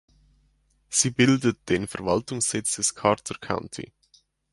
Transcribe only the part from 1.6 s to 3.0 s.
den Verwaltungssitz des